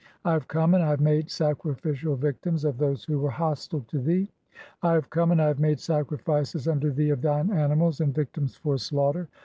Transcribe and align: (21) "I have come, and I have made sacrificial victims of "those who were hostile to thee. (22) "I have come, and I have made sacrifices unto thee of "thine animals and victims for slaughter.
(21) 0.23 0.31
"I 0.31 0.33
have 0.33 0.47
come, 0.47 0.73
and 0.73 0.83
I 0.83 0.89
have 0.89 0.99
made 0.99 1.29
sacrificial 1.29 2.15
victims 2.15 2.65
of 2.65 2.79
"those 2.79 3.03
who 3.03 3.19
were 3.19 3.29
hostile 3.29 3.81
to 3.81 3.99
thee. 3.99 4.31
(22) 4.79 4.87
"I 4.87 4.93
have 4.93 5.11
come, 5.11 5.31
and 5.31 5.39
I 5.39 5.45
have 5.45 5.59
made 5.59 5.79
sacrifices 5.79 6.67
unto 6.67 6.89
thee 6.89 7.11
of 7.11 7.21
"thine 7.21 7.51
animals 7.51 8.01
and 8.01 8.11
victims 8.11 8.55
for 8.55 8.79
slaughter. 8.79 9.27